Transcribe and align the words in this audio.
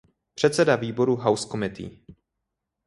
Předseda 0.35 0.75
výboru 0.75 1.15
House 1.15 1.47
Committee. 1.47 1.97